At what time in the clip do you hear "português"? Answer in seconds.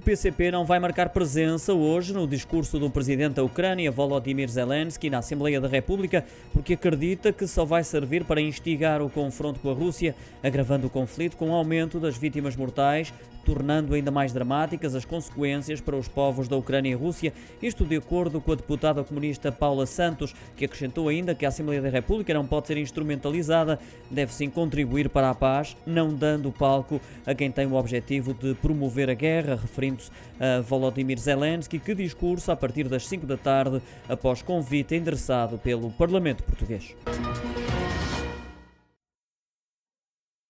36.44-36.94